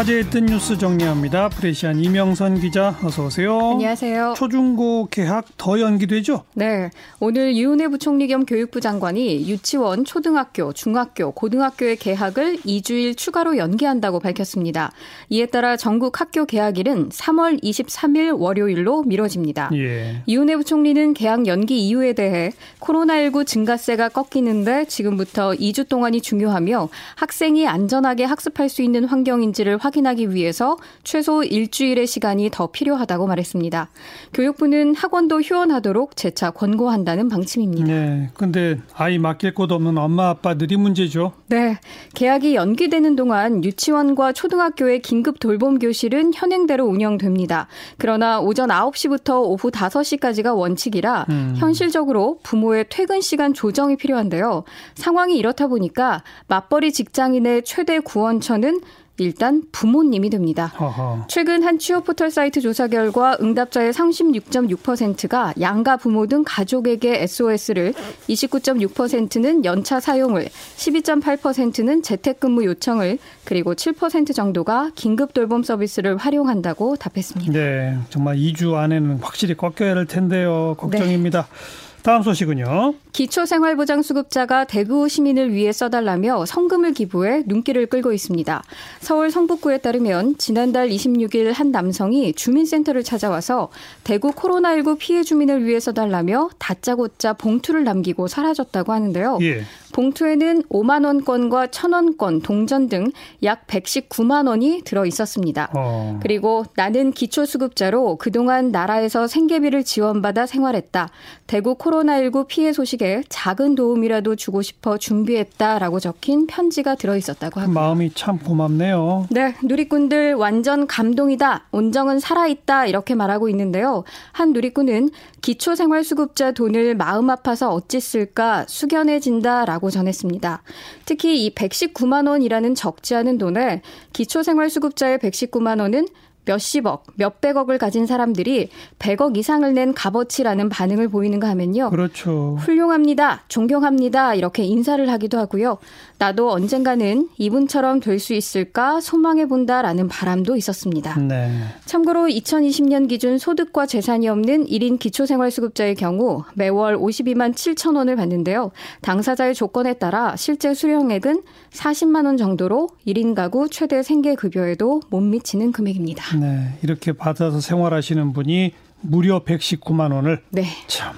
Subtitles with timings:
[0.00, 1.50] 화제의 뜬 뉴스 정리합니다.
[1.50, 3.72] 프레시안 이명선 기자 어서 오세요.
[3.72, 4.32] 안녕하세요.
[4.34, 6.44] 초중고 개학 더 연기되죠?
[6.54, 6.88] 네.
[7.18, 14.90] 오늘 유은혜 부총리 겸 교육부 장관이 유치원, 초등학교, 중학교, 고등학교의 개학을 2주일 추가로 연기한다고 밝혔습니다.
[15.28, 19.68] 이에 따라 전국 학교 개학일은 3월 23일 월요일로 미뤄집니다.
[19.74, 20.22] 예.
[20.26, 28.24] 유은혜 부총리는 개학 연기 이유에 대해 코로나19 증가세가 꺾이는데 지금부터 2주 동안이 중요하며 학생이 안전하게
[28.24, 33.90] 학습할 수 있는 환경인지를 확 인하기 위해서 최소 일주일의 시간이 더 필요하다고 말했습니다.
[34.34, 37.86] 교육부는 학원도 휴원하도록 재차 권고한다는 방침입니다.
[37.86, 38.30] 네.
[38.34, 41.32] 근데 아이 맡길 곳 없는 엄마 아빠들이 문제죠.
[41.48, 41.78] 네.
[42.14, 47.68] 개학이 연기되는 동안 유치원과 초등학교의 긴급 돌봄 교실은 현행대로 운영됩니다.
[47.98, 51.54] 그러나 오전 9시부터 오후 5시까지가 원칙이라 음.
[51.56, 54.64] 현실적으로 부모의 퇴근 시간 조정이 필요한데요.
[54.94, 58.80] 상황이 이렇다 보니까 맞벌이 직장인의 최대 구원처는
[59.20, 60.72] 일단 부모님이 됩니다.
[60.78, 61.26] 어허.
[61.28, 67.92] 최근 한 취업 포털 사이트 조사 결과 응답자의 36.6%가 양가 부모 등 가족에게 SOS를,
[68.28, 77.52] 29.6%는 연차 사용을, 12.8%는 재택근무 요청을, 그리고 7% 정도가 긴급 돌봄 서비스를 활용한다고 답했습니다.
[77.52, 80.76] 네, 정말 2주 안에는 확실히 꺾여야 할 텐데요.
[80.78, 81.42] 걱정입니다.
[81.42, 81.89] 네.
[82.02, 82.94] 다음 소식은요.
[83.12, 88.62] 기초생활보장수급자가 대구 시민을 위해 써달라며 성금을 기부해 눈길을 끌고 있습니다.
[89.00, 93.68] 서울 성북구에 따르면 지난달 26일 한 남성이 주민센터를 찾아와서
[94.02, 99.38] 대구 코로나19 피해 주민을 위해 써달라며 다짜고짜 봉투를 남기고 사라졌다고 하는데요.
[99.42, 99.64] 예.
[99.92, 103.10] 봉투에는 5만 원권과 1천 원권, 동전 등
[103.42, 105.70] 약 119만 원이 들어 있었습니다.
[105.74, 106.18] 어.
[106.22, 111.08] 그리고 나는 기초수급자로 그동안 나라에서 생계비를 지원받아 생활했다.
[111.46, 117.80] 대구 코로나19 피해 소식에 작은 도움이라도 주고 싶어 준비했다라고 적힌 편지가 들어 있었다고 합니다.
[117.80, 119.26] 마음이 참 고맙네요.
[119.30, 121.64] 네, 누리꾼들 완전 감동이다.
[121.72, 122.86] 온정은 살아있다.
[122.86, 124.04] 이렇게 말하고 있는데요.
[124.32, 125.10] 한 누리꾼은
[125.40, 130.62] 기초생활수급자 돈을 마음 아파서 어찌 쓸까 숙연해진다라고 라고 전했습니다.
[131.06, 133.80] 특히 이 119만 원이라는 적지 않은 돈에
[134.12, 136.06] 기초생활수급자의 119만 원은
[136.44, 138.68] 몇십억, 몇백억을 가진 사람들이
[138.98, 141.90] 100억 이상을 낸 값어치라는 반응을 보이는가 하면요.
[141.90, 142.56] 그렇죠.
[142.60, 143.42] 훌륭합니다.
[143.48, 144.34] 존경합니다.
[144.34, 145.78] 이렇게 인사를 하기도 하고요.
[146.18, 151.18] 나도 언젠가는 이분처럼 될 수 있을까 소망해 본다라는 바람도 있었습니다.
[151.18, 151.50] 네.
[151.86, 158.70] 참고로 2020년 기준 소득과 재산이 없는 1인 기초생활수급자의 경우 매월 52만 7천 원을 받는데요.
[159.00, 166.29] 당사자의 조건에 따라 실제 수령액은 40만 원 정도로 1인 가구 최대 생계급여에도 못 미치는 금액입니다.
[166.38, 166.78] 네.
[166.82, 170.42] 이렇게 받아서 생활하시는 분이 무려 119만 원을.
[170.50, 170.64] 네.
[170.86, 171.14] 참.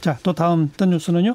[0.00, 1.34] 자, 또 다음 뜬 뉴스는요?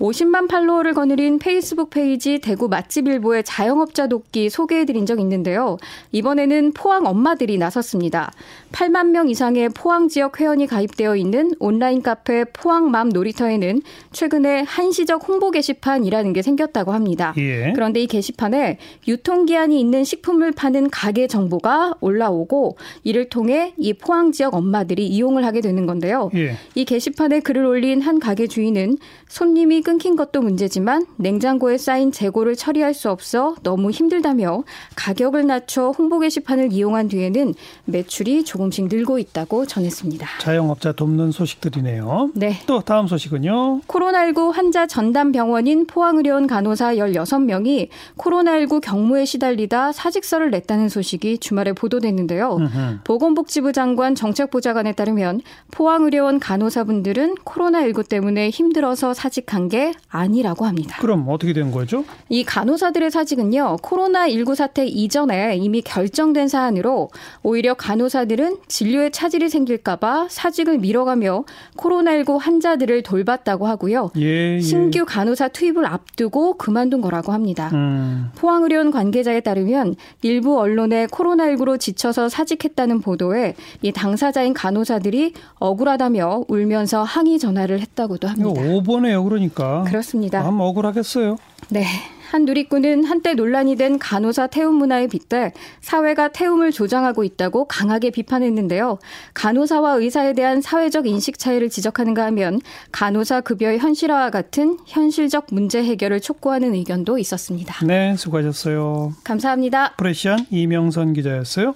[0.00, 5.78] 50만 팔로워를 거느린 페이스북 페이지 대구 맛집 일보의 자영업자 돕기 소개해드린 적 있는데요.
[6.12, 8.30] 이번에는 포항 엄마들이 나섰습니다.
[8.72, 13.80] 8만 명 이상의 포항 지역 회원이 가입되어 있는 온라인 카페 포항맘 놀이터에는
[14.12, 17.32] 최근에 한시적 홍보 게시판이라는 게 생겼다고 합니다.
[17.38, 17.72] 예.
[17.74, 24.54] 그런데 이 게시판에 유통기한이 있는 식품을 파는 가게 정보가 올라오고 이를 통해 이 포항 지역
[24.54, 26.30] 엄마들이 이용을 하게 되는 건데요.
[26.34, 26.56] 예.
[26.74, 28.98] 이 게시판에 글을 올린 한 가게 주인은
[29.28, 34.64] 손님이 끊긴 것도 문제지만 냉장고에 쌓인 재고를 처리할 수 없어 너무 힘들다며
[34.96, 37.54] 가격을 낮춰 홍보 게시판을 이용한 뒤에는
[37.84, 40.26] 매출이 조금씩 늘고 있다고 전했습니다.
[40.40, 42.32] 자영업자 돕는 소식들이네요.
[42.34, 42.58] 네.
[42.66, 43.82] 또 다음 소식은요.
[43.82, 52.56] 코로나19 환자 전담 병원인 포항의료원 간호사 16명이 코로나19 경무에 시달리다 사직서를 냈다는 소식이 주말에 보도됐는데요.
[52.56, 53.00] 으흠.
[53.04, 60.96] 보건복지부 장관 정책보좌관에 따르면 포항의료원 간호사분들은 코로나19 때문에 힘들어서 사직한 게게 아니라고 합니다.
[61.00, 62.04] 그럼 어떻게 된 거죠?
[62.30, 67.10] 이 간호사들의 사직은요, 코로나19 사태 이전에 이미 결정된 사안으로
[67.42, 71.44] 오히려 간호사들은 진료에 차질이 생길까봐 사직을 미뤄가며
[71.76, 74.10] 코로나19 환자들을 돌봤다고 하고요.
[74.16, 74.60] 예, 예.
[74.60, 77.70] 신규 간호사 투입을 앞두고 그만둔 거라고 합니다.
[77.74, 78.30] 음.
[78.36, 87.38] 포항의료원 관계자에 따르면 일부 언론에 코로나19로 지쳐서 사직했다는 보도에 이 당사자인 간호사들이 억울하다며 울면서 항의
[87.38, 88.60] 전화를 했다고도 합니다.
[88.62, 89.84] 5번에요, 그러 니까.
[89.86, 90.42] 그렇습니다.
[90.42, 91.36] 참 억울하겠어요.
[91.70, 91.84] 네.
[92.30, 98.98] 한 누리꾼은 한때 논란이 된 간호사 태움 문화에 빗대 사회가 태움을 조장하고 있다고 강하게 비판했는데요.
[99.34, 102.60] 간호사와 의사에 대한 사회적 인식 차이를 지적하는가 하면
[102.90, 107.86] 간호사 급여의 현실화와 같은 현실적 문제 해결을 촉구하는 의견도 있었습니다.
[107.86, 109.12] 네, 수고하셨어요.
[109.22, 109.94] 감사합니다.
[109.96, 111.74] 프레시안 이명선 기자였어요.